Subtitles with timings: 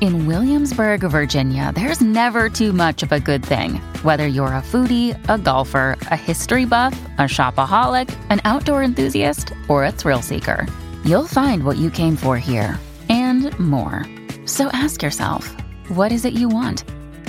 [0.00, 3.76] In Williamsburg, Virginia, there's never too much of a good thing.
[4.02, 9.84] Whether you're a foodie, a golfer, a history buff, a shopaholic, an outdoor enthusiast, or
[9.84, 10.66] a thrill seeker,
[11.04, 14.04] you'll find what you came for here and more.
[14.46, 15.54] So ask yourself,
[15.88, 16.84] what is it you want?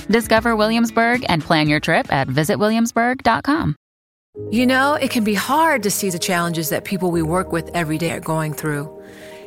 [0.08, 3.76] Discover Williamsburg and plan your trip at visitwilliamsburg.com.
[4.52, 7.70] You know, it can be hard to see the challenges that people we work with
[7.74, 8.92] every day are going through.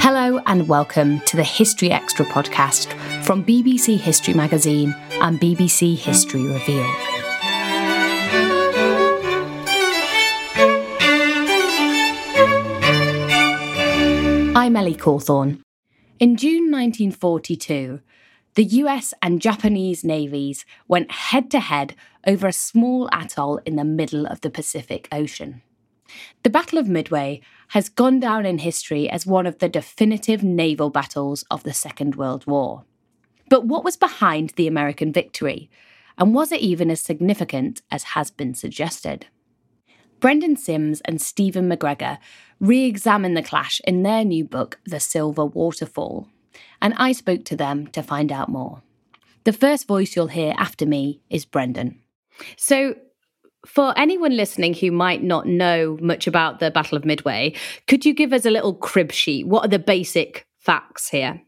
[0.00, 6.42] Hello, and welcome to the History Extra podcast from BBC History Magazine and BBC History
[6.42, 6.86] Revealed.
[14.56, 15.60] I'm Ellie Cawthorne.
[16.18, 18.00] In June 1942,
[18.56, 21.94] the US and Japanese navies went head to head
[22.26, 25.62] over a small atoll in the middle of the Pacific Ocean.
[26.42, 30.90] The Battle of Midway has gone down in history as one of the definitive naval
[30.90, 32.84] battles of the Second World War.
[33.48, 35.70] But what was behind the American victory?
[36.18, 39.26] And was it even as significant as has been suggested?
[40.20, 42.18] Brendan Simms and Stephen McGregor
[42.60, 46.28] re examine the clash in their new book, The Silver Waterfall,
[46.82, 48.82] and I spoke to them to find out more.
[49.44, 52.02] The first voice you'll hear after me is Brendan.
[52.56, 52.94] So,
[53.66, 57.54] for anyone listening who might not know much about the Battle of Midway,
[57.86, 59.46] could you give us a little crib sheet?
[59.46, 61.42] What are the basic facts here?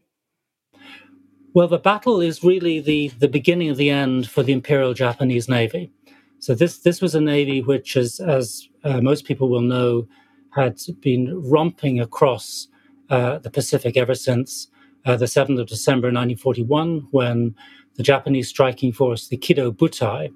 [1.55, 5.47] Well, the battle is really the, the beginning of the end for the Imperial Japanese
[5.47, 5.91] Navy.
[6.39, 10.07] So this this was a navy which, as as uh, most people will know,
[10.53, 12.67] had been romping across
[13.09, 14.67] uh, the Pacific ever since
[15.05, 17.55] uh, the 7th of December 1941, when
[17.95, 20.33] the Japanese striking force, the Kido Butai,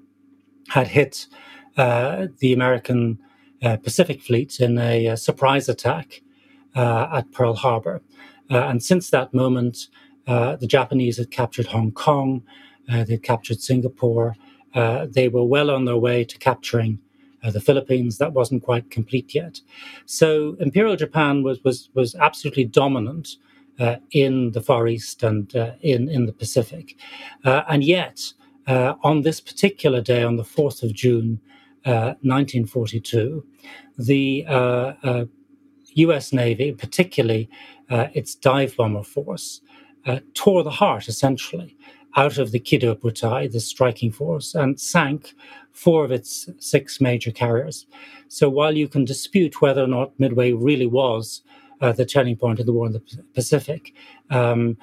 [0.68, 1.26] had hit
[1.76, 3.18] uh, the American
[3.62, 6.22] uh, Pacific Fleet in a, a surprise attack
[6.76, 8.02] uh, at Pearl Harbor.
[8.50, 9.88] Uh, and since that moment,
[10.26, 12.42] uh, the Japanese had captured Hong Kong,
[12.88, 14.34] they'd captured Singapore.
[14.74, 16.98] they were well on their way to capturing
[17.42, 18.18] the Philippines.
[18.18, 19.60] That wasn't quite complete yet.
[20.06, 23.36] So Imperial Japan was was was absolutely dominant
[23.78, 26.96] uh, in the Far East and uh, in in the Pacific,
[27.44, 28.32] uh, and yet
[28.68, 31.40] Uh, on this particular day, on the fourth of June,
[31.86, 33.44] uh, 1942,
[33.98, 35.24] the uh,
[35.94, 36.32] U.S.
[36.32, 37.48] Navy, particularly
[37.90, 39.62] its dive bomber force,
[40.34, 41.76] tore the heart essentially
[42.16, 45.34] out of the Kido Butai, the striking force, and sank
[45.72, 47.86] four of its six major carriers.
[48.28, 51.42] So while you can dispute whether or not Midway really was
[51.80, 53.02] uh, the turning point of the war in the
[53.34, 53.94] Pacific.
[54.30, 54.76] Um,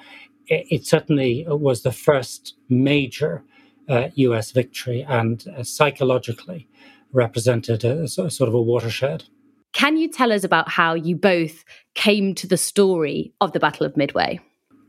[0.46, 3.44] it, it, certainly was the first major
[3.88, 4.50] uh, U.S.
[4.50, 6.68] victory and uh, psychologically
[7.12, 9.24] represented a, a, sort of a watershed.
[9.72, 13.86] Can you tell us about how you both came to the story of the Battle
[13.86, 14.40] of Midway?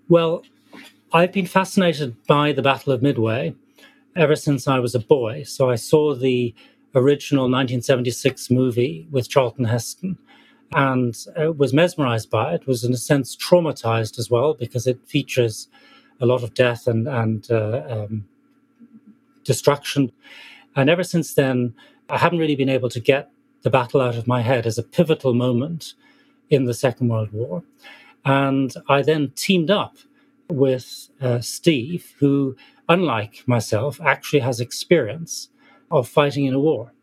[0.08, 0.44] Well,
[1.12, 3.54] I've been fascinated by the Battle of Midway
[4.16, 5.44] ever since I was a boy.
[5.44, 6.56] So I saw the
[6.96, 10.18] original 1976 movie with Charlton Heston
[10.74, 15.00] and uh, was mesmerized by it, was in a sense traumatized as well because it
[15.08, 15.68] features
[16.20, 18.26] a lot of death and, and uh, um,
[19.48, 20.12] destruction.
[20.76, 21.74] And ever since then,
[22.10, 23.32] I haven't really been able to get
[23.64, 25.96] the battle out of my head as a pivotal moment
[26.50, 27.64] in the Second World War.
[28.24, 29.98] And I then teamed up
[30.50, 32.56] with uh, Steve, who,
[32.88, 35.50] unlike myself, actually has experience
[35.90, 36.94] of fighting in a war.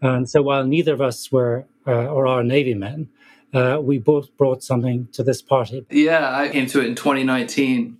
[0.00, 3.08] And so while neither of us were uh, or are Navy men,
[3.54, 5.86] uh, we both brought something to this party.
[5.90, 7.98] Yeah, I came to it in 2019,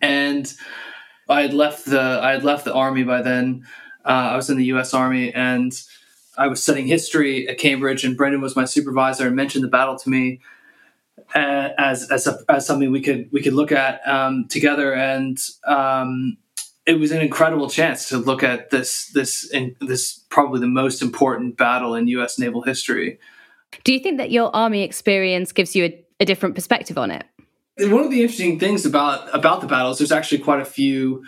[0.00, 0.52] and
[1.30, 3.66] I had left the I had left the army by then.
[4.04, 4.94] Uh, I was in the U.S.
[4.94, 5.72] Army, and
[6.36, 9.96] I was studying history at Cambridge, and Brendan was my supervisor and mentioned the battle
[9.96, 10.40] to me
[11.34, 15.38] uh, as as, a, as something we could we could look at um, together, and
[15.66, 16.36] um,
[16.86, 21.56] it was an incredible chance to look at this this this probably the most important
[21.56, 22.38] battle in U.S.
[22.38, 23.18] naval history.
[23.84, 27.24] Do you think that your army experience gives you a, a different perspective on it?
[27.80, 31.24] One of the interesting things about about the battles, there's actually quite a few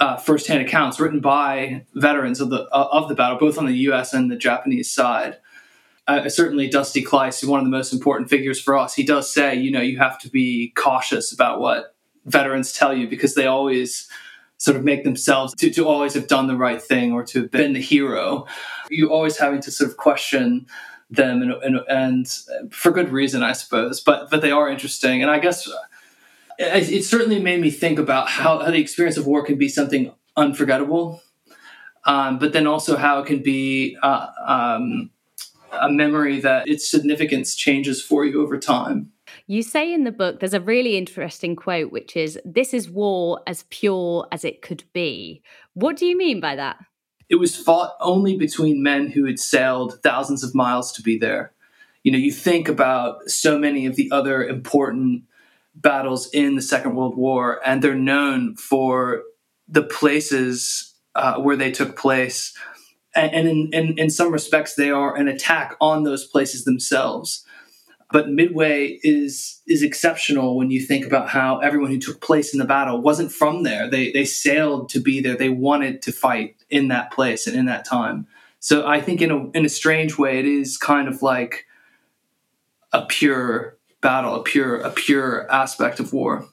[0.00, 3.74] uh, firsthand accounts written by veterans of the uh, of the battle, both on the
[3.74, 4.12] U.S.
[4.12, 5.38] and the Japanese side.
[6.08, 8.94] Uh, certainly, Dusty is one of the most important figures for us.
[8.94, 11.96] He does say, you know, you have to be cautious about what
[12.26, 14.08] veterans tell you because they always
[14.58, 17.50] sort of make themselves to, to always have done the right thing or to have
[17.50, 18.46] been the hero.
[18.88, 20.66] You're always having to sort of question
[21.10, 24.00] them and, and, and for good reason, I suppose.
[24.00, 25.68] But but they are interesting, and I guess
[26.58, 29.68] it, it certainly made me think about how, how the experience of war can be
[29.68, 31.22] something unforgettable,
[32.04, 35.10] um, but then also how it can be uh, um,
[35.72, 39.12] a memory that its significance changes for you over time.
[39.46, 43.40] You say in the book, there's a really interesting quote, which is, This is war
[43.46, 45.42] as pure as it could be.
[45.74, 46.78] What do you mean by that?
[47.28, 51.52] It was fought only between men who had sailed thousands of miles to be there.
[52.02, 55.24] You know, you think about so many of the other important
[55.74, 59.22] battles in the Second World War, and they're known for
[59.68, 62.56] the places uh, where they took place.
[63.14, 67.44] And, and in, in, in some respects, they are an attack on those places themselves.
[68.12, 72.60] But Midway is is exceptional when you think about how everyone who took place in
[72.60, 73.90] the battle wasn't from there.
[73.90, 75.36] They they sailed to be there.
[75.36, 78.26] They wanted to fight in that place and in that time.
[78.60, 81.66] So I think in a in a strange way, it is kind of like
[82.92, 86.46] a pure battle, a pure a pure aspect of war.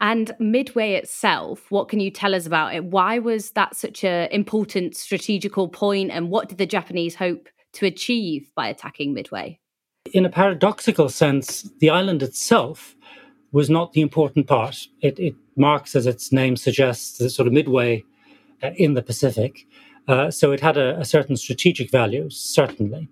[0.00, 2.84] And Midway itself, what can you tell us about it?
[2.84, 7.86] Why was that such an important strategical point, and what did the Japanese hope to
[7.86, 9.60] achieve by attacking Midway?
[10.12, 12.94] In a paradoxical sense, the island itself
[13.52, 14.86] was not the important part.
[15.00, 18.04] It, it marks, as its name suggests, the sort of midway
[18.62, 19.66] uh, in the Pacific.
[20.06, 23.08] Uh, so it had a, a, certain strategic value, certainly.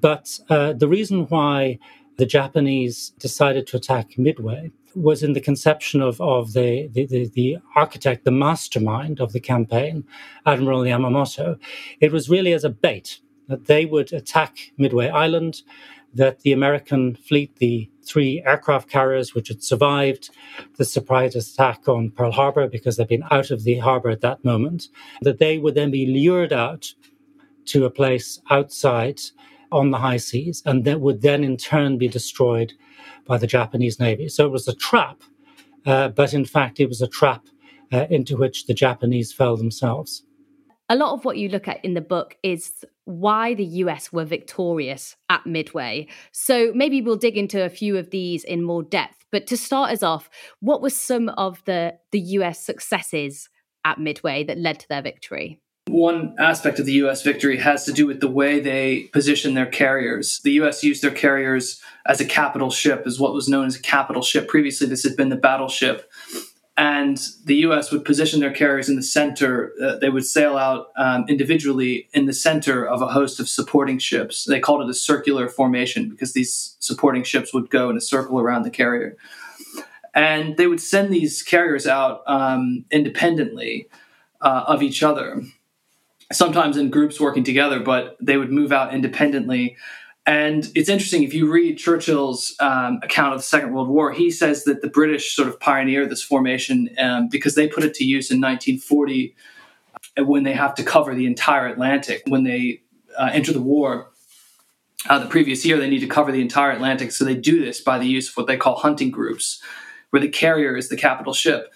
[0.00, 1.78] But uh, the reason why
[2.16, 7.28] the Japanese decided to attack Midway was in the conception of, of the, the, the,
[7.34, 10.04] the, architect, the mastermind of the campaign,
[10.44, 11.56] Admiral Yamamoto.
[12.00, 15.62] It was really as a bait that they would attack Midway Island,
[16.14, 20.30] that the American fleet, the three aircraft carriers which had survived
[20.76, 24.44] the surprise attack on Pearl Harbor because they'd been out of the harbor at that
[24.44, 24.88] moment,
[25.22, 26.94] that they would then be lured out
[27.66, 29.20] to a place outside
[29.72, 32.72] on the high seas and that would then in turn be destroyed
[33.26, 34.28] by the Japanese Navy.
[34.28, 35.22] So it was a trap,
[35.84, 37.46] uh, but in fact, it was a trap
[37.92, 40.22] uh, into which the Japanese fell themselves.
[40.88, 44.24] A lot of what you look at in the book is why the US were
[44.24, 46.06] victorious at Midway.
[46.30, 49.24] So maybe we'll dig into a few of these in more depth.
[49.32, 53.48] But to start us off, what were some of the, the US successes
[53.84, 55.60] at Midway that led to their victory?
[55.88, 59.66] One aspect of the US victory has to do with the way they position their
[59.66, 60.40] carriers.
[60.42, 63.82] The US used their carriers as a capital ship, as what was known as a
[63.82, 64.48] capital ship.
[64.48, 66.10] Previously, this had been the battleship
[66.76, 67.90] and the U.S.
[67.90, 69.72] would position their carriers in the center.
[69.82, 73.98] Uh, they would sail out um, individually in the center of a host of supporting
[73.98, 74.44] ships.
[74.44, 78.38] They called it a circular formation because these supporting ships would go in a circle
[78.38, 79.16] around the carrier,
[80.14, 83.88] and they would send these carriers out um, independently
[84.42, 85.42] uh, of each other.
[86.30, 89.76] Sometimes in groups working together, but they would move out independently
[90.26, 94.30] and it's interesting if you read Churchill's um, account of the Second World War, he
[94.30, 98.04] says that the British sort of pioneered this formation um, because they put it to
[98.04, 99.36] use in 1940
[100.18, 102.82] uh, when they have to cover the entire Atlantic when they
[103.16, 104.08] uh, enter the war.
[105.08, 105.78] uh, the previous year.
[105.78, 108.36] They need to cover the entire Atlantic, so they do this by the use of
[108.36, 109.62] what they call hunting groups,
[110.10, 111.72] where the carrier is the capital ship.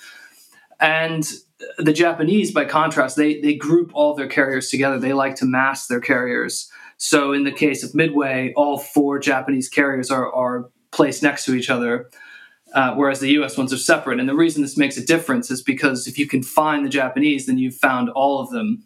[0.80, 1.30] And
[1.78, 4.98] the Japanese, by contrast, they they group all their carriers together.
[4.98, 6.70] They like to mass their carriers.
[7.02, 11.54] So in the case of Midway, all four Japanese carriers are, are placed next to
[11.54, 12.10] each other,
[12.74, 13.56] uh, whereas the U.S.
[13.56, 14.20] ones are separate.
[14.20, 17.46] And the reason this makes a difference is because if you can find the Japanese,
[17.46, 18.84] then you've found all of them.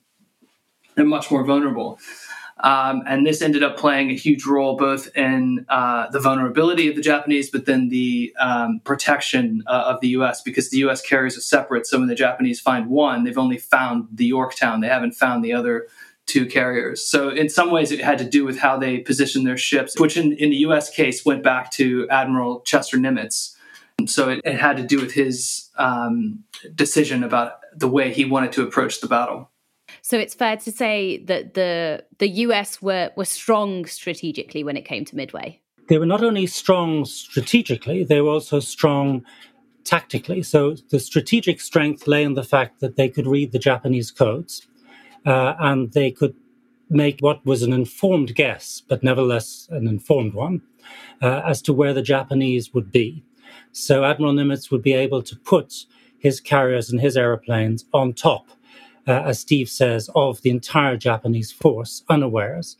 [0.94, 1.98] They're much more vulnerable.
[2.60, 6.94] Um, and this ended up playing a huge role both in uh, the vulnerability of
[6.94, 10.40] the Japanese, but then the um, protection uh, of the U.S.
[10.40, 11.02] because the U.S.
[11.02, 11.84] carriers are separate.
[11.84, 15.52] So when the Japanese find one, they've only found the Yorktown; they haven't found the
[15.52, 15.88] other
[16.26, 17.06] two carriers.
[17.06, 20.16] So in some ways, it had to do with how they positioned their ships, which
[20.16, 20.90] in, in the U.S.
[20.90, 23.54] case went back to Admiral Chester Nimitz.
[24.06, 26.42] So it, it had to do with his um,
[26.74, 29.50] decision about the way he wanted to approach the battle.
[30.02, 34.84] So it's fair to say that the the US were were strong strategically when it
[34.84, 35.60] came to Midway.
[35.88, 39.24] They were not only strong strategically, they were also strong
[39.84, 40.42] tactically.
[40.42, 44.66] So the strategic strength lay in the fact that they could read the Japanese codes
[45.24, 46.34] uh, and they could
[46.90, 50.62] make what was an informed guess, but nevertheless an informed one,
[51.22, 53.24] uh, as to where the Japanese would be.
[53.72, 55.86] So Admiral Nimitz would be able to put
[56.18, 58.48] his carriers and his aeroplanes on top,
[59.06, 62.76] uh, as Steve says, of the entire Japanese force, unawares.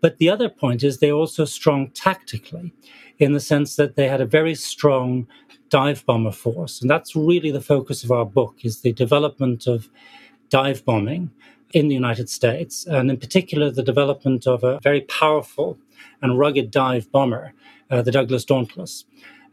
[0.00, 2.72] But the other point is they're also strong tactically,
[3.18, 5.26] in the sense that they had a very strong
[5.68, 9.88] dive bomber force, and that's really the focus of our book: is the development of
[10.48, 11.30] dive bombing
[11.72, 15.78] in the United States, and in particular, the development of a very powerful
[16.22, 17.52] and rugged dive bomber,
[17.90, 19.04] uh, the Douglas Dauntless.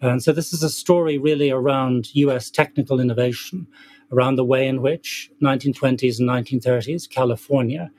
[0.02, 3.68] And so, this is a story really around US technical innovation,
[4.12, 7.92] around the way in which 1920s and 1930s California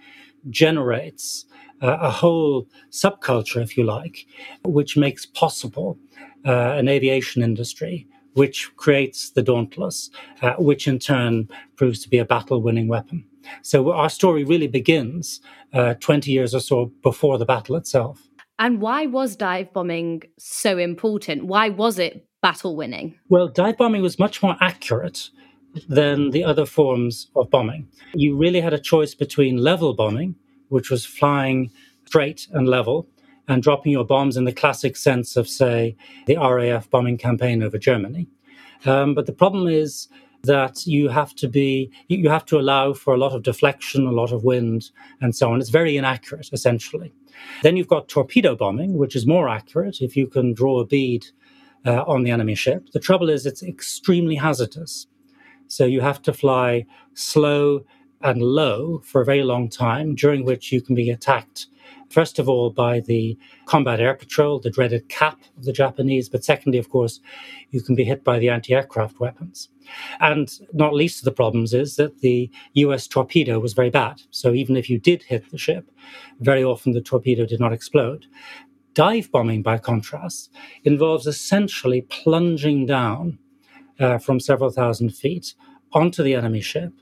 [0.51, 1.45] generates
[1.83, 4.27] uh, a whole subculture, if you like,
[4.65, 5.99] which makes possible
[6.47, 10.11] uh, an aviation industry which creates the Dauntless,
[10.43, 13.25] uh, which in turn proves to be a battle winning weapon.
[13.63, 15.41] So our story really begins
[15.73, 18.29] uh, 20 years or so before the battle itself.
[18.59, 21.47] And why was dive bombing so important?
[21.47, 23.15] Why was it battle winning?
[23.29, 25.31] Well, dive bombing was much more accurate
[25.89, 27.89] than the other forms of bombing.
[28.15, 30.35] You really had a choice between level bombing,
[30.69, 31.71] which was flying
[32.07, 33.07] straight and level
[33.49, 37.79] and dropping your bombs in the classic sense of, say, the RAF bombing campaign over
[37.79, 38.29] Germany.
[38.85, 40.09] Um, but the problem is
[40.45, 44.13] that you have to be you have to allow for a lot of deflection, a
[44.13, 44.91] lot of wind,
[45.21, 45.61] and so on.
[45.61, 47.13] It's very inaccurate, essentially.
[47.63, 51.27] Then you've got torpedo bombing, which is more accurate if you can draw a bead
[51.85, 52.91] uh, on the enemy ship.
[52.93, 55.07] The trouble is, it's extremely hazardous.
[55.67, 57.85] So you have to fly slow
[58.23, 61.67] and low for a very long time, during which you can be attacked
[62.11, 66.45] First of all, by the combat air patrol, the dreaded cap of the Japanese, but
[66.45, 67.21] secondly, of course,
[67.71, 69.69] you can be hit by the anti aircraft weapons.
[70.21, 74.23] And not least of the problems is that the US torpedo was very bad.
[74.31, 75.91] So even if you did hit the ship,
[76.41, 78.27] very often the torpedo did not explode.
[78.95, 80.51] Dive bombing, by contrast,
[80.85, 83.39] involves essentially plunging down
[84.01, 85.55] uh, from several thousand feet
[85.93, 86.93] onto the enemy ship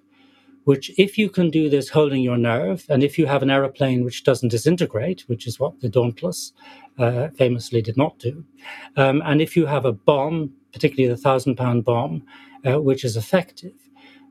[0.67, 4.05] which if you can do this holding your nerve, and if you have an aeroplane
[4.05, 6.53] which doesn't disintegrate, which is what the Dauntless
[6.99, 8.45] uh, famously did not do,
[8.97, 12.25] um, and if you have a bomb, particularly the thousand pound bomb,
[12.67, 13.79] uh, which is effective,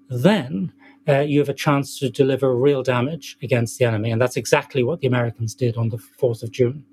[0.10, 0.74] then
[1.08, 4.12] uh, you have a chance to deliver real damage against the enemy.
[4.12, 6.84] And that's exactly what the Americans did on the 4th of June.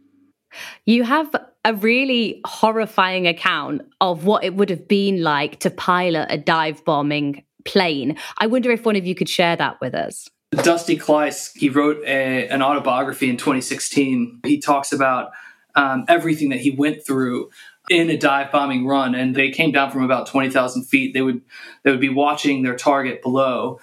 [0.84, 1.34] You have
[1.64, 6.84] a really horrifying account of what it would have been like to pilot a dive
[6.84, 8.16] bombing plane.
[8.38, 10.28] I wonder if one of you could share that with us.
[10.52, 14.40] Dusty Kleiss, he wrote a, an autobiography in 2016.
[14.44, 15.32] He talks about
[15.74, 17.50] um, everything that he went through
[17.90, 21.14] in a dive bombing run, and they came down from about 20,000 feet.
[21.14, 21.40] They would
[21.82, 23.80] they would be watching their target below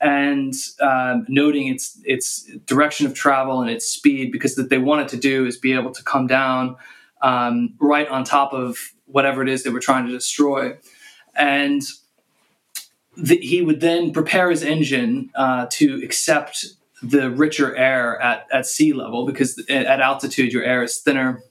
[0.00, 5.08] and um, noting its its direction of travel and its speed, because what they wanted
[5.08, 6.76] to do is be able to come down
[7.22, 10.76] um, right on top of whatever it is they were trying to destroy,
[11.34, 11.82] and
[13.26, 16.66] he would then prepare his engine uh, to accept
[17.02, 21.42] the richer air at, at sea level because at altitude your air is thinner.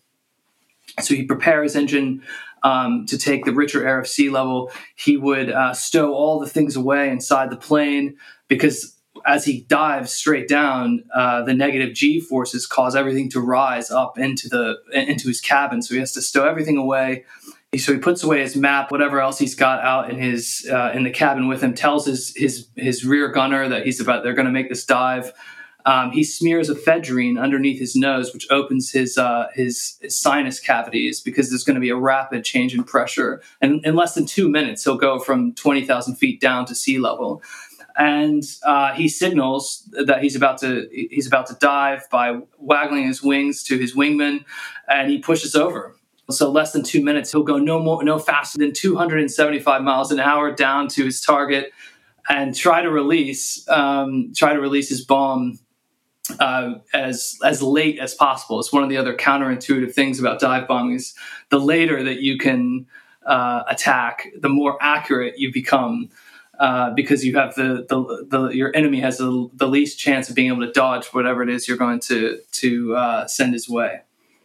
[1.02, 2.24] So he'd prepare his engine
[2.64, 4.72] um, to take the richer air of sea level.
[4.96, 8.94] He would uh, stow all the things away inside the plane because
[9.26, 14.18] as he dives straight down, uh, the negative G forces cause everything to rise up
[14.18, 15.82] into the into his cabin.
[15.82, 17.26] So he has to stow everything away
[17.76, 21.04] so he puts away his map, whatever else he's got out in his uh, in
[21.04, 21.74] the cabin with him.
[21.74, 25.34] Tells his his his rear gunner that he's about they're going to make this dive.
[25.88, 31.22] um, he smears ephedrine underneath his nose, which opens his, uh, his, his sinus cavities
[31.22, 33.42] because there's going to be a rapid change in pressure.
[33.62, 37.42] And in less than two minutes, he'll go from 20,000 feet down to sea level.
[37.98, 43.24] And uh, he signals that he's about to he's about to dive by waggling his
[43.24, 44.46] wings to his wingman,
[44.88, 45.97] and he pushes over.
[46.30, 50.20] So less than two minutes, he'll go no more, no faster than 275 miles an
[50.20, 51.72] hour down to his target,
[52.28, 55.60] and try to release um, try to release his bomb
[56.40, 58.60] uh, as as late as possible.
[58.60, 61.14] It's one of the other counterintuitive things about dive bombing is
[61.50, 62.88] the later that you can
[63.26, 66.10] uh, attack, the more accurate you become.
[66.60, 70.36] Uh, because you have the, the, the your enemy has the, the, least chance of
[70.36, 74.02] being able to dodge whatever it is you're going to to uh, send his way.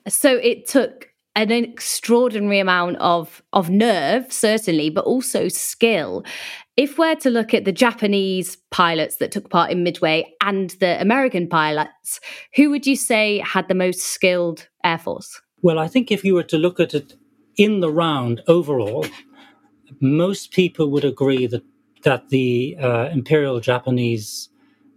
[0.06, 6.24] So it took an extraordinary amount of of nerve, certainly, but also skill.
[6.76, 11.00] If we're to look at the Japanese pilots that took part in Midway and the
[11.00, 12.20] American pilots,
[12.54, 15.40] who would you say had the most skilled Air Force?
[15.60, 17.14] Well, I think if you were to look at it
[17.56, 19.06] in the round overall,
[20.00, 21.62] most people would agree that
[22.02, 24.48] that the uh, Imperial Japanese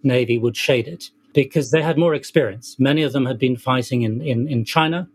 [0.03, 2.77] Navy would shade it because they had more experience.
[2.79, 5.09] Many of them had been fighting in, in, in China,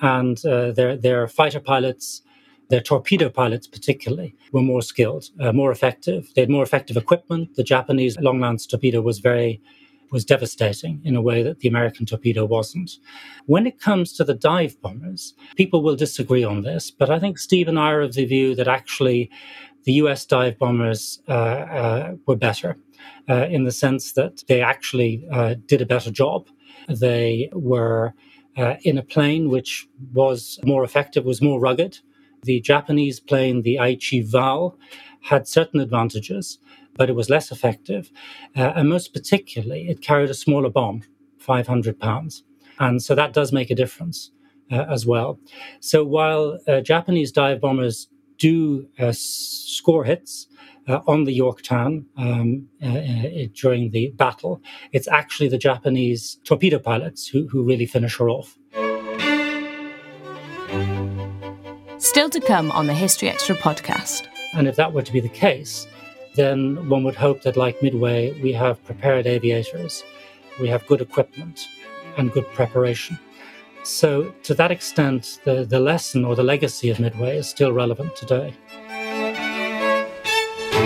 [0.00, 2.22] and uh, their, their fighter pilots
[2.70, 6.30] their torpedo pilots, particularly, were more skilled, uh, more effective.
[6.34, 7.56] They had more effective equipment.
[7.56, 9.60] The Japanese long lance torpedo was very
[10.12, 12.98] was devastating in a way that the American torpedo wasn't.
[13.46, 17.38] When it comes to the dive bombers, people will disagree on this, but I think
[17.38, 19.30] Steve and I are of the view that actually
[19.84, 22.76] the US dive bombers uh, uh, were better
[23.28, 26.48] uh, in the sense that they actually uh, did a better job.
[26.88, 28.12] They were
[28.60, 31.98] uh, in a plane which was more effective, was more rugged.
[32.42, 34.78] The Japanese plane, the Aichi Val,
[35.22, 36.58] had certain advantages,
[36.94, 38.10] but it was less effective.
[38.56, 41.02] Uh, and most particularly, it carried a smaller bomb,
[41.38, 42.44] 500 pounds.
[42.78, 44.30] And so that does make a difference
[44.70, 45.38] uh, as well.
[45.80, 50.46] So while uh, Japanese dive bombers do uh, score hits,
[50.90, 54.60] uh, on the Yorktown um, uh, uh, during the battle.
[54.92, 58.58] It's actually the Japanese torpedo pilots who, who really finish her off.
[61.98, 64.26] Still to come on the History Extra podcast.
[64.54, 65.86] And if that were to be the case,
[66.34, 70.02] then one would hope that, like Midway, we have prepared aviators,
[70.60, 71.68] we have good equipment,
[72.16, 73.18] and good preparation.
[73.84, 78.16] So, to that extent, the, the lesson or the legacy of Midway is still relevant
[78.16, 78.54] today.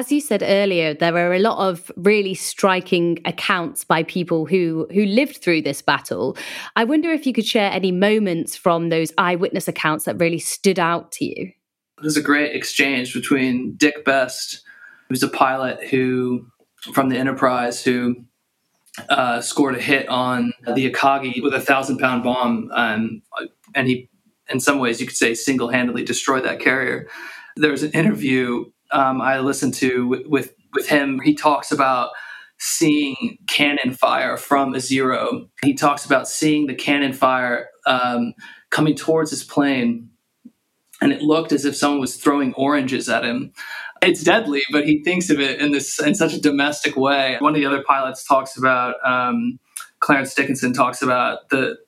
[0.00, 4.88] As you said earlier, there are a lot of really striking accounts by people who
[4.94, 6.38] who lived through this battle.
[6.74, 10.78] I wonder if you could share any moments from those eyewitness accounts that really stood
[10.78, 11.52] out to you.
[12.00, 14.62] There's a great exchange between Dick Best,
[15.10, 16.46] who's a pilot who
[16.94, 18.24] from the Enterprise who
[19.10, 23.20] uh, scored a hit on the Akagi with a thousand pound bomb, um,
[23.74, 24.08] and he,
[24.48, 27.06] in some ways, you could say, single handedly destroyed that carrier.
[27.56, 31.20] There was an interview um, I listened to with, with him.
[31.20, 32.10] He talks about
[32.58, 35.48] seeing cannon fire from a zero.
[35.62, 38.34] He talks about seeing the cannon fire um,
[38.70, 40.10] coming towards his plane,
[41.00, 43.52] and it looked as if someone was throwing oranges at him.
[44.02, 47.36] It's deadly, but he thinks of it in this in such a domestic way.
[47.40, 49.58] One of the other pilots talks about um,
[50.00, 51.78] Clarence Dickinson talks about the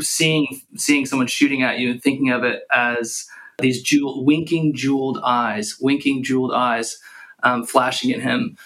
[0.00, 3.26] seeing seeing someone shooting at you and thinking of it as
[3.58, 6.98] these jewel, winking jeweled eyes, winking jeweled eyes
[7.42, 8.56] um, flashing at him.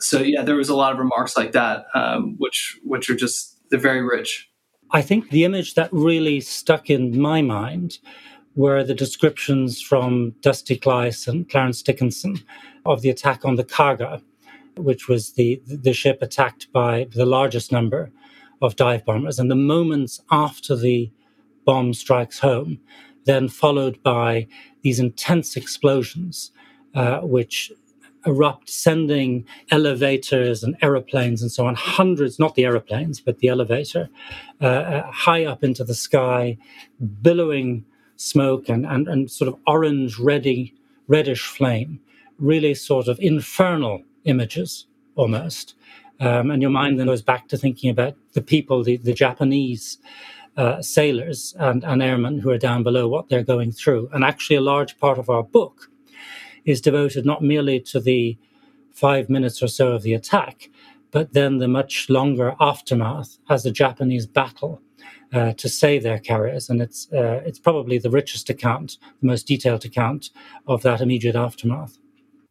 [0.00, 3.58] So yeah, there was a lot of remarks like that, um, which which are just
[3.70, 4.48] they're very rich.
[4.90, 7.98] I think the image that really stuck in my mind
[8.54, 12.38] were the descriptions from Dusty Kleiss and Clarence Dickinson
[12.86, 14.22] of the attack on the Kaga,
[14.76, 18.10] which was the the ship attacked by the largest number
[18.62, 21.10] of dive bombers, and the moments after the
[21.64, 22.80] bomb strikes home,
[23.28, 24.46] then followed by
[24.82, 26.50] these intense explosions,
[26.94, 27.70] uh, which
[28.26, 34.08] erupt, sending elevators and aeroplanes and so on, hundreds, not the aeroplanes, but the elevator,
[34.60, 36.56] uh, uh, high up into the sky,
[37.22, 37.84] billowing
[38.16, 40.74] smoke and, and, and sort of orange, reddy,
[41.06, 42.00] reddish flame,
[42.38, 44.86] really sort of infernal images
[45.16, 45.74] almost.
[46.20, 49.98] Um, and your mind then goes back to thinking about the people, the, the Japanese
[50.58, 54.10] uh, sailors and, and airmen who are down below, what they're going through.
[54.12, 55.90] And actually, a large part of our book
[56.64, 58.36] is devoted not merely to the
[58.90, 60.68] five minutes or so of the attack,
[61.12, 64.82] but then the much longer aftermath as the Japanese battle
[65.32, 66.68] uh, to save their carriers.
[66.68, 70.30] And it's, uh, it's probably the richest account, the most detailed account
[70.66, 71.98] of that immediate aftermath.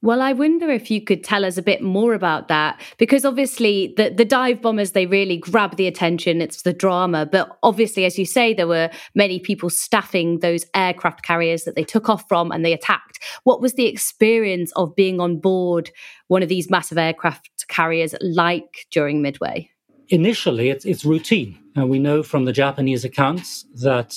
[0.03, 3.95] Well, I wonder if you could tell us a bit more about that because obviously
[3.97, 6.39] the the dive bombers they really grab the attention.
[6.39, 11.23] It's the drama, but obviously, as you say, there were many people staffing those aircraft
[11.23, 13.17] carriers that they took off from and they attacked.
[13.43, 15.89] What was the experience of being on board
[16.27, 19.71] one of these massive aircraft carriers like during Midway?
[20.09, 24.15] Initially, it's it's routine, and we know from the Japanese accounts that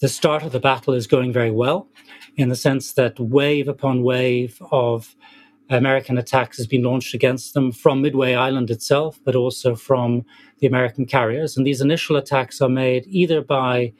[0.00, 1.88] the start of the battle is going very well
[2.36, 5.16] in the sense that wave upon wave of
[5.68, 10.24] American attacks has been launched against them from Midway Island itself, but also from
[10.60, 11.56] the American carriers.
[11.56, 13.92] And these initial attacks are made either by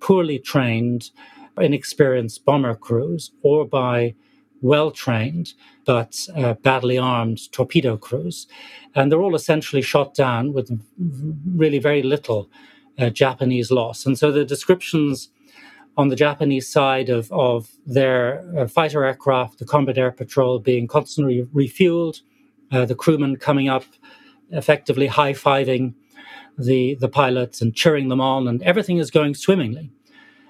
[0.00, 1.10] poorly trained,
[1.58, 4.14] inexperienced bomber crews or by
[4.60, 8.46] well trained but uh, badly armed torpedo crews.
[8.94, 12.50] And they're all essentially shot down with really very little
[12.98, 14.04] uh, Japanese loss.
[14.04, 15.30] And so the descriptions
[15.96, 20.86] on the Japanese side of, of their uh, fighter aircraft, the combat air patrol being
[20.86, 22.20] constantly refueled,
[22.70, 23.84] uh, the crewmen coming up,
[24.50, 25.94] effectively high fiving
[26.58, 29.90] the, the pilots and cheering them on, and everything is going swimmingly.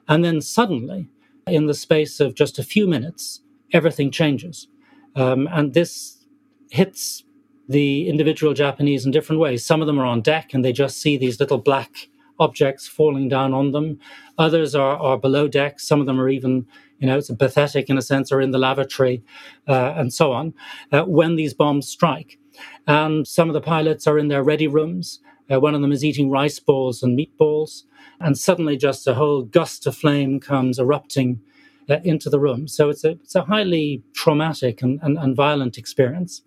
[0.09, 1.09] And then suddenly,
[1.47, 3.41] in the space of just a few minutes,
[3.73, 4.69] everything changes.
[5.15, 6.25] Um, and this
[6.71, 7.25] hits
[7.69, 9.65] the individual Japanese in different ways.
[9.65, 13.29] Some of them are on deck and they just see these little black objects falling
[13.29, 13.99] down on them.
[14.39, 15.81] Others are, are below deck.
[15.81, 16.67] Some of them are even,
[16.99, 19.23] you know, it's a pathetic in a sense, are in the lavatory
[19.69, 20.55] uh, and so on
[20.93, 22.39] uh, when these bombs strike.
[22.87, 25.21] And some of the pilots are in their ready rooms.
[25.51, 27.83] Uh, one of them is eating rice balls and meatballs.
[28.21, 31.41] And suddenly, just a whole gust of flame comes erupting
[31.89, 32.67] uh, into the room.
[32.67, 36.43] So it's a, it's a highly traumatic and, and, and violent experience.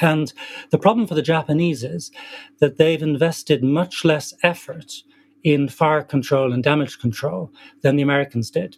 [0.00, 0.32] And
[0.70, 2.10] the problem for the Japanese is
[2.58, 5.02] that they've invested much less effort
[5.44, 7.52] in fire control and damage control
[7.82, 8.76] than the Americans did.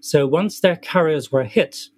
[0.00, 1.88] So once their carriers were hit,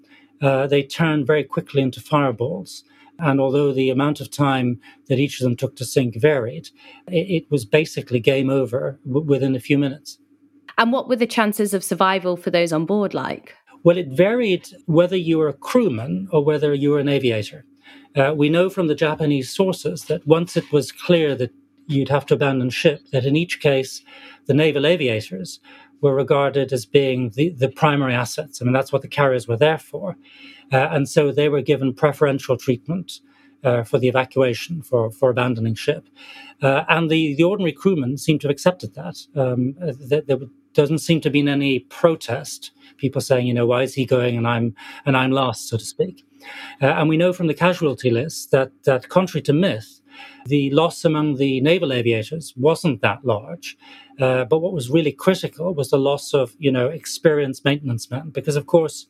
[0.42, 2.85] uh, they turned very quickly into fireballs.
[3.20, 6.68] And although the amount of time that each of them took to sink varied,
[7.09, 10.18] it, it was basically game over w- within a few minutes.
[10.76, 13.54] And what were the chances of survival for those on board like?
[13.83, 17.64] Well, it varied whether you were a crewman or whether you were an aviator.
[18.14, 21.52] Uh, we know from the Japanese sources that once it was clear that
[21.88, 24.03] you'd have to abandon ship, that in each case,
[24.46, 25.61] the naval aviators
[26.01, 28.61] were regarded as being the, the primary assets.
[28.61, 30.16] I mean, that's what the carriers were there for.
[30.72, 33.20] Uh, and so they were given preferential treatment
[33.64, 36.09] uh, for the evacuation, for, for abandoning ship.
[36.62, 39.16] Uh, and the, the ordinary crewmen seem to have accepted that.
[39.35, 40.38] Um, there, there
[40.74, 44.46] doesn't seem to be any protest, people saying, you know, why is he going and
[44.46, 46.24] I'm, and I'm lost, so to speak.
[46.81, 49.98] Uh, and we know from the casualty list that, that contrary to myth,
[50.46, 53.76] the loss among the naval aviators wasn't that large.
[54.20, 58.31] Uh, but what was really critical was the loss of, you know, experienced maintenance men,
[58.31, 59.07] because of course,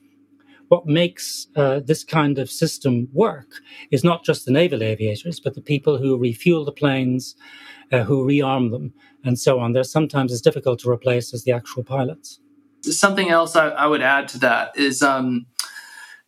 [0.68, 5.54] what makes uh, this kind of system work is not just the naval aviators, but
[5.54, 7.34] the people who refuel the planes,
[7.90, 8.92] uh, who rearm them,
[9.24, 9.72] and so on.
[9.72, 12.40] They're sometimes as difficult to replace as the actual pilots.
[12.82, 15.46] Something else I, I would add to that is um,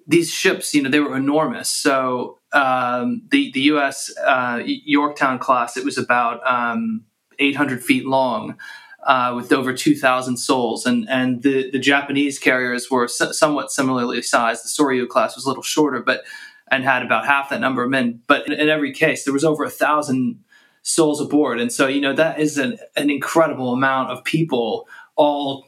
[0.07, 1.69] these ships, you know, they were enormous.
[1.69, 4.13] So um, the the U.S.
[4.25, 5.77] Uh, Yorktown class.
[5.77, 7.05] It was about um,
[7.39, 8.57] 800 feet long.
[9.03, 14.21] Uh, with over 2,000 souls, and and the, the Japanese carriers were so, somewhat similarly
[14.21, 14.63] sized.
[14.63, 16.23] The Soryu class was a little shorter, but
[16.71, 18.21] and had about half that number of men.
[18.27, 20.45] But in, in every case, there was over a thousand
[20.83, 24.87] souls aboard, and so you know that is an, an incredible amount of people
[25.17, 25.67] all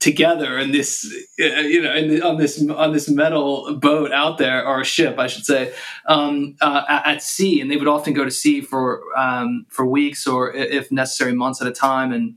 [0.00, 1.04] together in this
[1.38, 5.18] uh, you know the, on this on this metal boat out there or a ship
[5.18, 5.72] I should say
[6.06, 7.60] um, uh, at, sea.
[7.60, 11.60] And they would often go to sea for um, for weeks or if necessary months
[11.60, 12.12] at a time.
[12.12, 12.36] And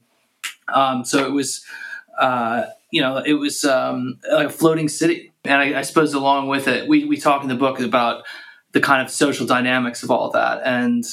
[0.67, 1.63] um, so it was
[2.19, 5.32] uh, you know it was um, like a floating city.
[5.45, 8.23] And I, I, suppose along with it we, we talk in the book about
[8.71, 10.62] the kind of social dynamics of all that.
[10.65, 11.04] And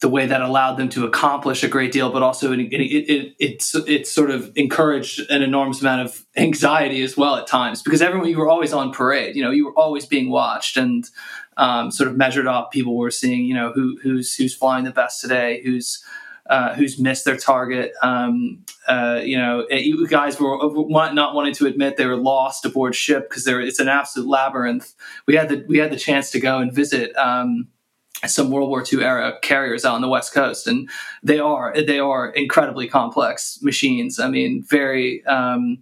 [0.00, 3.62] the way that allowed them to accomplish a great deal, but also it, it, it,
[3.88, 8.28] it, sort of encouraged an enormous amount of anxiety as well at times because everyone
[8.28, 9.36] you were always on parade.
[9.36, 11.08] You know, you were always being watched and
[11.56, 12.72] um, sort of measured up.
[12.72, 16.04] People were seeing, you know, who, who's who's flying the best today, who's
[16.48, 17.92] uh, who's missed their target.
[18.02, 20.58] Um, uh, you know, you guys were
[21.12, 24.94] not wanting to admit they were lost aboard ship because it's an absolute labyrinth.
[25.26, 27.16] We had the we had the chance to go and visit.
[27.16, 27.68] Um,
[28.26, 30.88] some World War II era carriers out on the West Coast, and
[31.22, 34.18] they are they are incredibly complex machines.
[34.18, 35.78] I mean, very um,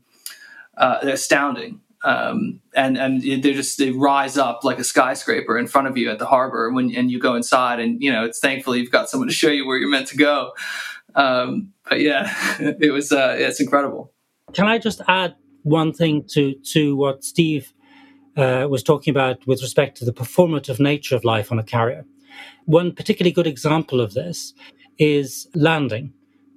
[0.76, 1.80] uh, astounding.
[2.04, 6.10] Um, and and they just they rise up like a skyscraper in front of you
[6.10, 9.08] at the harbor when and you go inside and you know it's thankfully you've got
[9.08, 10.52] someone to show you where you're meant to go.
[11.14, 14.12] Um, but yeah, it was uh, it's incredible.
[14.52, 17.72] Can I just add one thing to to what Steve
[18.36, 22.04] uh, was talking about with respect to the performative nature of life on a carrier?
[22.66, 24.54] One particularly good example of this
[24.98, 26.12] is landing.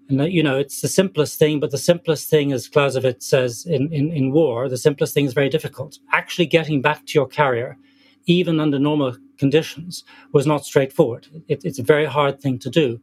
[0.09, 3.91] And, you know, it's the simplest thing, but the simplest thing, as Clausewitz says in,
[3.91, 5.99] in, in war, the simplest thing is very difficult.
[6.13, 7.77] Actually getting back to your carrier,
[8.25, 11.27] even under normal conditions, was not straightforward.
[11.47, 13.01] It, it's a very hard thing to do.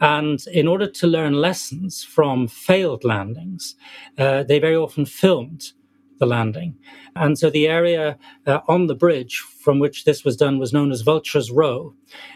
[0.00, 3.74] And in order to learn lessons from failed landings,
[4.16, 5.72] uh, they very often filmed
[6.18, 6.76] the landing.
[7.16, 10.90] And so the area uh, on the bridge from which this was done was known
[10.90, 11.94] as Vulture's Row.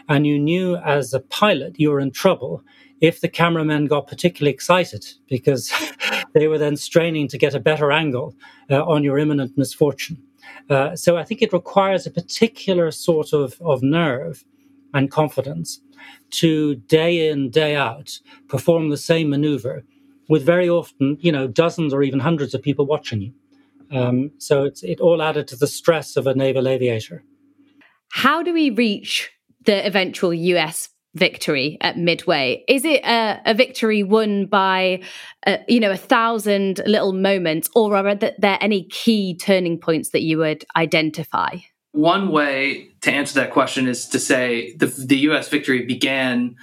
[0.09, 2.63] And you knew as a pilot you were in trouble
[3.01, 5.71] if the cameramen got particularly excited because
[6.33, 8.35] they were then straining to get a better angle
[8.69, 10.21] uh, on your imminent misfortune.
[10.69, 14.45] Uh, so I think it requires a particular sort of, of nerve
[14.93, 15.81] and confidence
[16.31, 19.83] to day in, day out perform the same maneuver
[20.29, 23.33] with very often, you know, dozens or even hundreds of people watching you.
[23.93, 27.23] Um, so it's, it all added to the stress of a naval aviator.
[28.11, 29.31] How do we reach
[29.65, 32.63] the eventual US victory at Midway?
[32.67, 35.01] Is it a, a victory won by,
[35.45, 40.23] uh, you know, a thousand little moments, or are there any key turning points that
[40.23, 41.57] you would identify?
[41.91, 45.49] One way to answer that question is to say the, the U.S.
[45.49, 46.55] victory began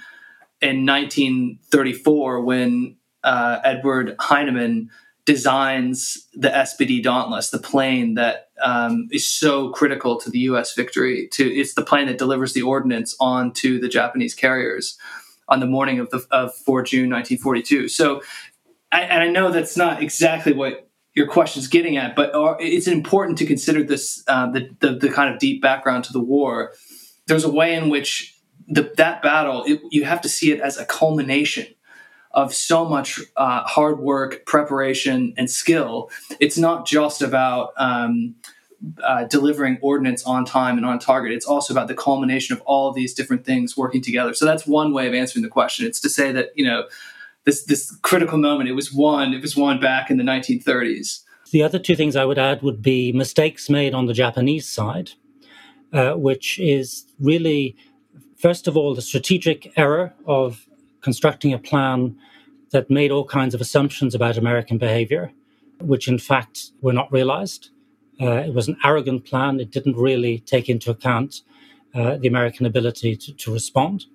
[0.61, 4.89] in 1934 when uh, Edward Heinemann
[5.25, 10.73] designs the SBD Dauntless, the plane that um, is so critical to the U.S.
[10.73, 11.29] victory.
[11.33, 14.97] To it's the plane that delivers the ordnance onto the Japanese carriers
[15.47, 17.89] on the morning of the of 4 June 1942.
[17.89, 18.21] So,
[18.91, 22.87] I, and I know that's not exactly what your question is getting at, but it's
[22.87, 26.71] important to consider this uh, the, the, the kind of deep background to the war.
[27.27, 28.35] There's a way in which
[28.67, 31.67] the, that battle it, you have to see it as a culmination
[32.33, 36.09] of so much uh, hard work, preparation, and skill.
[36.39, 38.35] It's not just about um,
[39.03, 41.31] uh, delivering ordnance on time and on target.
[41.31, 44.33] It's also about the culmination of all of these different things working together.
[44.33, 45.85] So that's one way of answering the question.
[45.85, 46.87] It's to say that you know
[47.45, 48.69] this this critical moment.
[48.69, 49.33] It was one.
[49.33, 51.21] It was one back in the 1930s.
[51.51, 55.11] The other two things I would add would be mistakes made on the Japanese side,
[55.91, 57.75] uh, which is really,
[58.37, 60.65] first of all, the strategic error of
[61.01, 62.15] constructing a plan
[62.71, 65.31] that made all kinds of assumptions about American behavior,
[65.79, 67.69] which in fact were not realized.
[68.19, 69.59] Uh, it was an arrogant plan.
[69.59, 71.41] It didn't really take into account
[71.93, 74.05] uh, the American ability to, to, respond.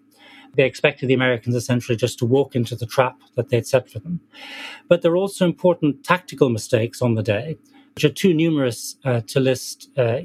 [0.54, 3.98] They expected the Americans essentially just to walk into the trap that they'd set for
[3.98, 4.20] them.
[4.88, 7.58] But there are also important tactical mistakes on the day,
[7.94, 10.20] which are too numerous uh, to list uh,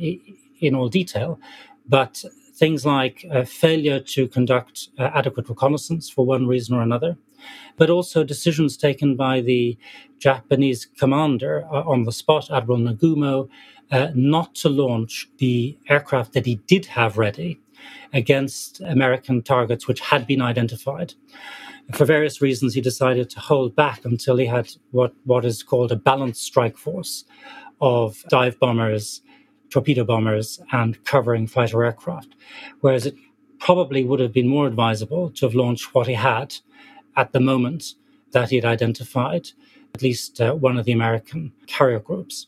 [0.60, 1.39] in all detail.
[1.88, 2.24] But
[2.62, 7.17] things like uh, failure to conduct uh, adequate reconnaissance for one reason or another,
[7.76, 9.76] but also decisions taken by the
[10.19, 13.50] Japanese commander uh, on the spot, Admiral Nagumo,
[13.89, 17.60] uh, not to launch the aircraft that he did have ready
[18.13, 21.15] against American targets which had been identified.
[21.93, 25.91] For various reasons, he decided to hold back until he had what, what is called
[25.91, 27.26] a balanced strike force
[27.82, 29.24] of dive bombers,
[29.72, 32.36] torpedo bombers and covering fighter aircraft,
[32.82, 33.16] whereas it
[33.60, 36.56] probably would have been more advisable to have launched what he had
[37.16, 37.96] at the moment
[38.32, 39.50] that he had identified,
[39.96, 42.48] at least uh, one of the American carrier groups.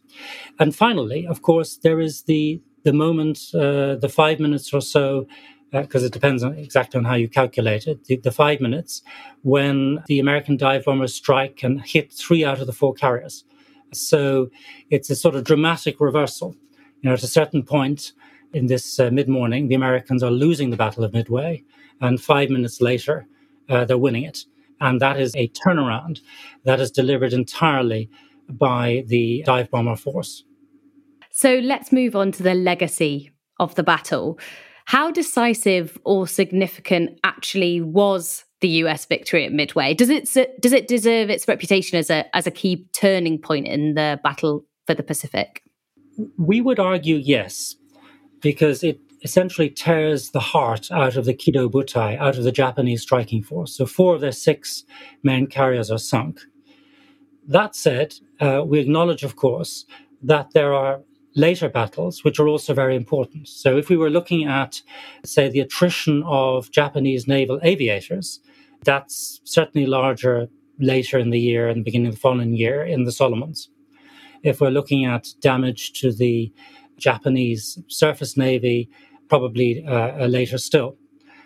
[0.60, 5.26] And finally, of course, there is the the moment, uh, the five minutes or so,
[5.72, 9.02] because uh, it depends on exactly on how you calculate it, the, the, five minutes
[9.42, 13.46] when the American dive bombers strike and hit three out of the four carriers.
[13.94, 14.50] So
[14.90, 16.56] it's a sort of dramatic reversal.
[17.04, 18.13] You know, at a certain point,
[18.54, 21.63] in this uh, mid morning, the Americans are losing the Battle of Midway,
[22.00, 23.28] and five minutes later,
[23.70, 24.46] uh, they're winning it.
[24.80, 26.22] And that is a turnaround
[26.63, 28.10] that is delivered entirely
[28.50, 30.44] by the dive bomber force.
[31.30, 34.39] So let's move on to the legacy of the battle.
[34.86, 39.94] How decisive or significant actually was the US victory at Midway?
[39.94, 40.30] Does it
[40.62, 44.66] does it deserve its reputation as a as a key turning point in the battle
[44.88, 45.63] for the Pacific?
[46.38, 47.76] We would argue yes
[48.41, 53.02] because it essentially tears the heart out of the Kido Butai, out of the Japanese
[53.02, 53.76] striking force.
[53.76, 54.84] So four of their six
[55.23, 56.41] main carriers are sunk.
[57.47, 59.86] That said, uh, we acknowledge, of course,
[60.21, 61.02] that there are
[61.36, 63.47] later battles which are also very important.
[63.47, 64.82] So if we were looking at,
[65.26, 68.39] say, the attrition of Japanese naval aviators,
[68.84, 70.47] that's certainly larger
[70.80, 73.69] later in the year and beginning of the following year in the Solomons.
[74.43, 76.51] If we're looking at damage to the
[76.97, 78.89] Japanese surface navy,
[79.29, 80.97] probably uh, later still.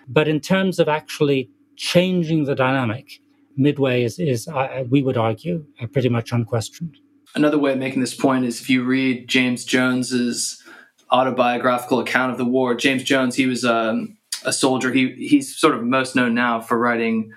[0.07, 3.21] But in terms of actually changing the dynamic,
[3.55, 6.97] Midway is, is uh, we would argue, uh, pretty much unquestioned.
[7.36, 10.63] Another way of making this point is if you read James Jones's
[11.12, 12.75] autobiographical account of the war.
[12.75, 14.91] James Jones, he was um, a soldier.
[14.91, 17.31] He he's sort of most known now for writing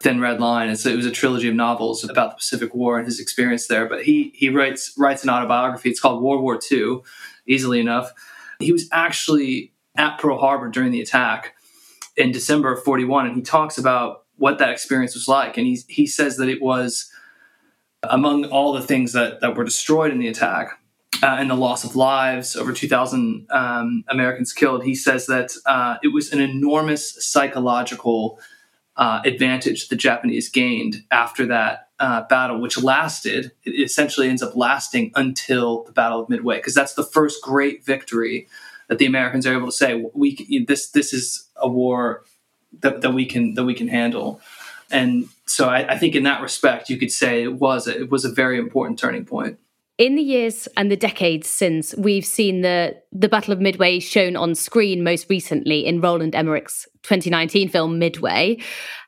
[0.00, 0.68] Thin Red Line.
[0.68, 3.66] It's, so it was a trilogy of novels about the Pacific War and his experience
[3.66, 3.88] there.
[3.88, 5.90] But he he writes writes an autobiography.
[5.90, 7.00] It's called World War II
[7.46, 8.12] easily enough.
[8.60, 11.54] He was actually at Pearl Harbor during the attack
[12.16, 15.56] in December of 41, and he talks about what that experience was like.
[15.56, 17.10] And he, he says that it was
[18.02, 20.78] among all the things that, that were destroyed in the attack
[21.22, 25.96] uh, and the loss of lives, over 2,000 um, Americans killed, he says that uh,
[26.02, 28.38] it was an enormous psychological
[28.98, 34.54] uh, advantage the Japanese gained after that uh, battle, which lasted, it essentially ends up
[34.56, 38.48] lasting until the Battle of Midway, because that's the first great victory
[38.88, 42.24] that the Americans are able to say, we this this is a war
[42.80, 44.40] that, that we can that we can handle.
[44.90, 48.10] And so I, I think in that respect, you could say it was a, it
[48.10, 49.58] was a very important turning point
[49.98, 54.36] in the years and the decades since, we've seen the the Battle of Midway shown
[54.36, 58.58] on screen most recently in Roland Emmerich's 2019 film Midway.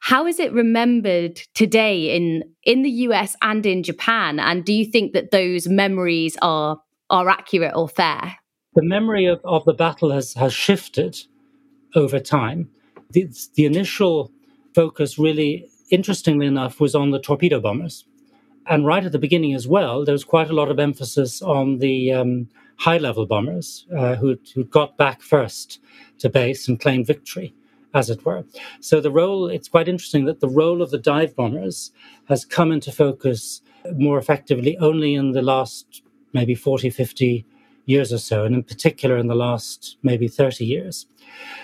[0.00, 4.40] How is it remembered today in in the US and in Japan?
[4.40, 8.36] And do you think that those memories are are accurate or fair?
[8.74, 11.16] The memory of, of the battle has has shifted
[11.94, 12.68] over time.
[13.10, 14.32] The, the initial
[14.74, 18.04] focus really interestingly enough was on the torpedo bombers
[18.70, 21.78] and right at the beginning as well, there was quite a lot of emphasis on
[21.78, 24.36] the um, high level bombers uh, who
[24.70, 25.80] got back first
[26.18, 27.52] to base and claimed victory,
[27.92, 28.44] as it were.
[28.78, 31.90] So the role, it's quite interesting that the role of the dive bombers
[32.28, 33.60] has come into focus
[33.96, 36.02] more effectively only in the last
[36.32, 37.44] maybe 40, 50
[37.86, 41.06] years or so, and in particular in the last maybe 30 years.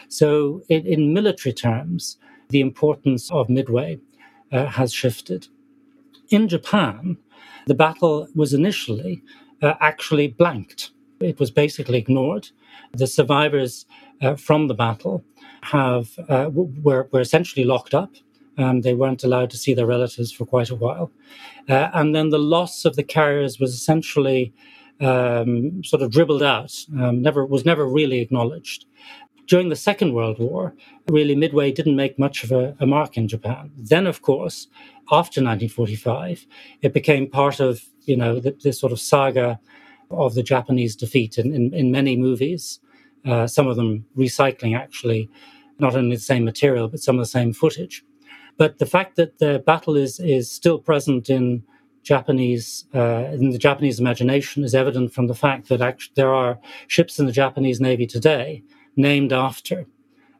[0.08, 2.16] So, in, in military terms,
[2.48, 4.00] the importance of Midway
[4.50, 5.46] uh, has shifted
[6.30, 7.16] in Japan,
[7.66, 9.22] the battle was initially
[9.62, 10.90] uh, actually blanked.
[11.20, 12.50] It was basically ignored.
[12.92, 13.86] The survivors
[14.20, 15.24] uh, from the battle
[15.62, 18.14] have uh, were, were essentially locked up.
[18.58, 21.10] Um, they weren't allowed to see their relatives for quite a while.
[21.68, 24.54] Uh, and then the loss of the carriers was essentially
[25.00, 28.86] um, sort of dribbled out, um, never was never really acknowledged.
[29.46, 30.74] During the Second World War,
[31.08, 33.70] really Midway didn't make much of a, a mark in Japan.
[33.76, 34.66] Then, of course,
[35.10, 36.46] after 1945,
[36.82, 39.60] it became part of you know the, this sort of saga
[40.10, 42.80] of the Japanese defeat in, in, in many movies.
[43.24, 45.28] Uh, some of them recycling actually
[45.78, 48.04] not only the same material but some of the same footage.
[48.56, 51.62] But the fact that the battle is is still present in
[52.02, 56.58] Japanese uh, in the Japanese imagination is evident from the fact that actually there are
[56.86, 58.62] ships in the Japanese Navy today
[58.96, 59.86] named after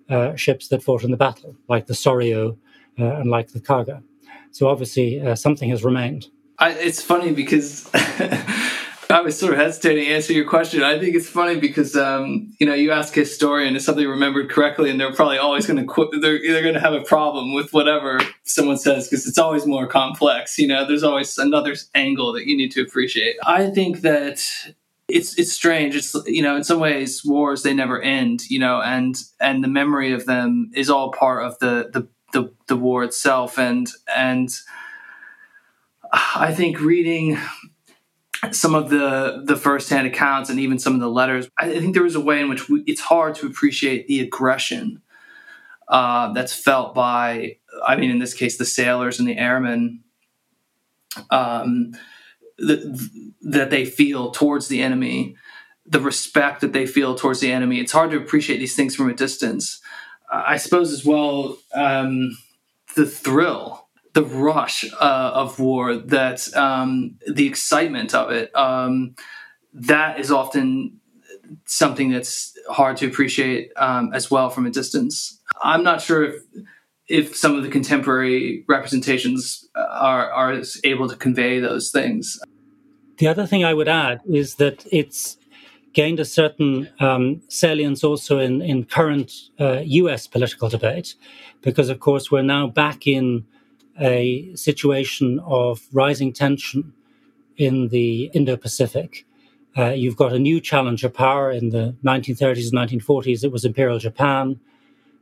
[0.09, 2.57] uh, ships that fought in the battle, like the Soryu
[2.99, 4.03] uh, and like the Kaga.
[4.57, 6.28] So obviously, uh, something has remained.
[6.59, 7.90] I, it's funny because
[9.11, 10.82] I was sort of hesitating to answer your question.
[10.82, 14.50] I think it's funny because um, you know you ask a historian if something remembered
[14.50, 17.52] correctly, and they're probably always going to qu- they're either going to have a problem
[17.52, 20.57] with whatever someone says because it's always more complex.
[20.57, 23.36] You know, there's always another angle that you need to appreciate.
[23.44, 24.42] I think that
[25.07, 25.94] it's it's strange.
[25.94, 28.48] It's you know, in some ways, wars they never end.
[28.48, 32.53] You know, and and the memory of them is all part of the the the,
[32.66, 33.59] the war itself.
[33.59, 34.51] And and
[36.12, 37.39] I think reading
[38.53, 42.03] some of the the firsthand accounts and even some of the letters, I think there
[42.03, 45.01] was a way in which we, it's hard to appreciate the aggression
[45.89, 47.57] uh, that's felt by,
[47.87, 50.03] I mean, in this case, the sailors and the airmen.
[51.30, 51.93] Um,
[52.59, 53.11] that,
[53.43, 55.37] that they feel towards the enemy,
[55.84, 57.80] the respect that they feel towards the enemy.
[57.80, 59.80] It's hard to appreciate these things from a distance.
[60.31, 62.37] Uh, I suppose as well um,
[62.95, 68.55] the thrill, the rush uh, of war, that um, the excitement of it.
[68.57, 69.14] Um,
[69.72, 71.01] that is often
[71.66, 75.41] something that's hard to appreciate um, as well from a distance.
[75.62, 76.43] I'm not sure if
[77.09, 82.41] if some of the contemporary representations are are able to convey those things.
[83.18, 85.39] The other thing I would add is that it's
[85.97, 90.26] gained a certain um, salience also in in current uh, U.S.
[90.26, 91.14] political debate,
[91.62, 93.47] because of course we're now back in
[93.99, 96.92] a situation of rising tension
[97.57, 99.24] in the Indo-Pacific.
[99.78, 103.42] Uh, you've got a new challenger power in the 1930s and 1940s.
[103.42, 104.61] It was Imperial Japan.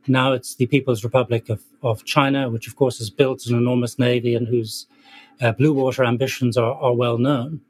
[0.07, 3.97] Now it's the People's Republic of, of China, which of course has built an enormous
[3.97, 4.87] navy and whose
[5.41, 7.61] uh, blue water ambitions are, are well known.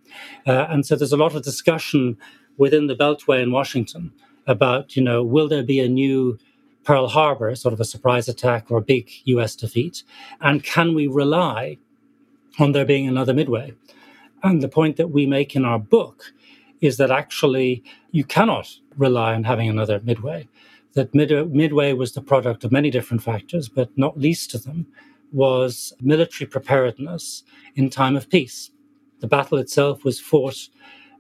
[0.48, 2.18] Uh, and so there's a lot of discussion
[2.58, 4.12] within the Beltway in Washington
[4.48, 6.38] about, you know, will there be a new
[6.84, 10.04] Pearl Harbor, sort of a surprise attack or a big US defeat?
[10.42, 11.78] And can we rely
[12.60, 13.74] on there being another Midway?
[14.44, 16.34] And the point that we make in our book
[16.82, 20.48] is that actually you cannot rely on having another Midway
[20.94, 24.88] that Mid- Midway was the product of many different factors, but not least of them
[25.32, 27.44] was military preparedness
[27.76, 28.72] in time of peace.
[29.20, 30.70] The battle itself was fought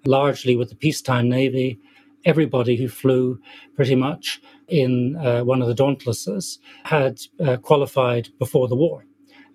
[0.07, 1.79] largely with the peacetime navy.
[2.25, 3.39] Everybody who flew
[3.75, 9.05] pretty much in uh, one of the Dauntlesses had uh, qualified before the war.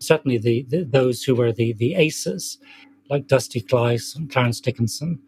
[0.00, 2.58] Certainly, the, the, those who were the, the aces,
[3.10, 5.20] like Dusty Kleiss and Clarence Dickinson,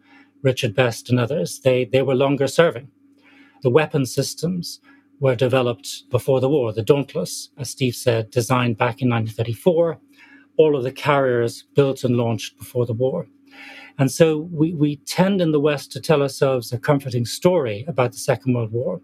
[0.43, 2.89] Richard Best, and others, they, they were longer serving.
[3.63, 4.79] The weapon systems
[5.19, 6.73] were developed before the war.
[6.73, 9.99] The Dauntless, as Steve said, designed back in 1934.
[10.57, 13.27] All of the carriers built and launched before the war.
[13.97, 18.11] And so we, we tend in the West to tell ourselves a comforting story about
[18.11, 19.01] the Second World War,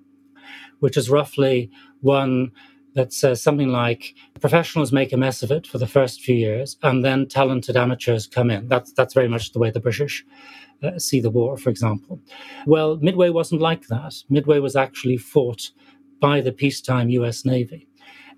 [0.80, 1.70] which is roughly
[2.02, 2.52] one
[2.96, 6.78] that says something like professionals make a mess of it for the first few years,
[6.82, 8.68] and then talented amateurs come in.
[8.68, 10.26] That's, that's very much the way the British
[10.82, 12.20] uh, see the war, for example.
[12.66, 14.16] Well, Midway wasn't like that.
[14.30, 15.72] Midway was actually fought
[16.20, 17.88] by the peacetime US Navy.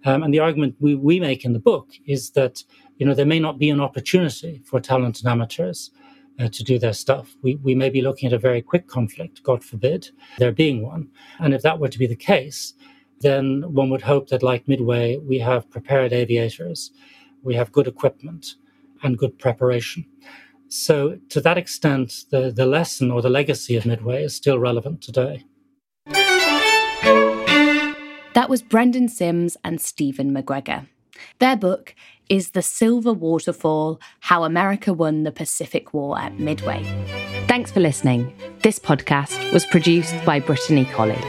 [0.05, 2.63] Um, and the argument we, we make in the book is that
[2.97, 5.91] you know there may not be an opportunity for talented amateurs
[6.39, 7.35] uh, to do their stuff.
[7.41, 11.09] We, we may be looking at a very quick conflict, God forbid, there being one.
[11.39, 12.73] And if that were to be the case,
[13.19, 16.91] then one would hope that, like Midway, we have prepared aviators,
[17.43, 18.55] we have good equipment,
[19.03, 20.05] and good preparation.
[20.67, 25.01] So, to that extent, the, the lesson or the legacy of Midway is still relevant
[25.01, 25.43] today.
[28.33, 30.87] That was Brendan Simms and Stephen McGregor.
[31.39, 31.93] Their book
[32.31, 36.81] is The Silver Waterfall How America Won the Pacific War at Midway.
[37.47, 38.33] Thanks for listening.
[38.63, 41.19] This podcast was produced by Brittany Colley.